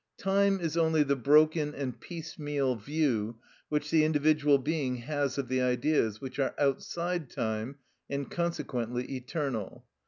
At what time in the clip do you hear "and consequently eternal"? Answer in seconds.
8.09-9.85